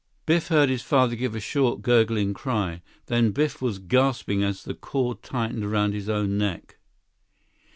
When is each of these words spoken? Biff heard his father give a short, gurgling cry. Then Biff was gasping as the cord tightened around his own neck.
Biff 0.25 0.47
heard 0.47 0.69
his 0.69 0.81
father 0.81 1.15
give 1.15 1.35
a 1.35 1.39
short, 1.39 1.83
gurgling 1.83 2.33
cry. 2.33 2.81
Then 3.05 3.29
Biff 3.29 3.61
was 3.61 3.77
gasping 3.77 4.43
as 4.43 4.63
the 4.63 4.73
cord 4.73 5.21
tightened 5.21 5.63
around 5.63 5.93
his 5.93 6.09
own 6.09 6.39
neck. 6.39 6.79